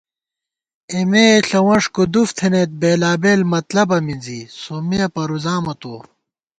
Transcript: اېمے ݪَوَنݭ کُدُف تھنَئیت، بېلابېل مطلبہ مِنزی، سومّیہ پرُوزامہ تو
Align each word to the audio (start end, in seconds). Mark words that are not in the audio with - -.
اېمے 0.91 1.25
ݪَوَنݭ 1.47 1.85
کُدُف 1.95 2.29
تھنَئیت، 2.37 2.71
بېلابېل 2.81 3.41
مطلبہ 3.53 3.97
مِنزی، 4.05 4.39
سومّیہ 4.61 5.07
پرُوزامہ 5.13 5.73
تو 5.81 5.93